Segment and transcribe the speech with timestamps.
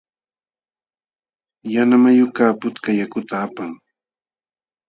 [1.73, 3.71] Yanamayukaq putka yakuta apan.